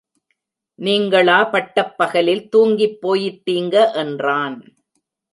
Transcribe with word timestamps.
நீங்களா 0.79 1.35
பட்டப்பகலில் 1.51 2.41
தூங்கிப் 2.49 2.97
போயிட்டீங்க 3.01 3.75
என்றான். 3.93 4.57